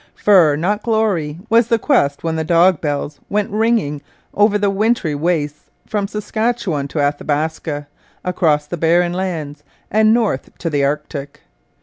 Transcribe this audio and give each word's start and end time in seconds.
Fur, 0.15 0.55
not 0.55 0.81
glory, 0.81 1.37
was 1.47 1.67
the 1.67 1.77
quest 1.77 2.23
when 2.23 2.35
the 2.35 2.43
dog 2.43 2.81
bells 2.81 3.19
went 3.29 3.51
ringing 3.51 4.01
over 4.33 4.57
the 4.57 4.71
wintry 4.71 5.13
wastes 5.13 5.69
from 5.85 6.07
Saskatchewan 6.07 6.87
to 6.87 6.99
Athabaska, 6.99 7.85
across 8.25 8.65
the 8.65 8.77
Barren 8.77 9.13
Lands, 9.13 9.63
and 9.91 10.11
north 10.11 10.49
to 10.57 10.71
the 10.71 10.83
Arctic. 10.83 11.41